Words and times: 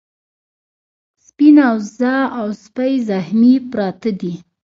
سپينه 1.25 1.65
وزه 1.77 2.15
او 2.37 2.47
سپی 2.63 2.93
زخمي 3.09 3.55
پراته 3.71 4.11
دي. 4.19 4.33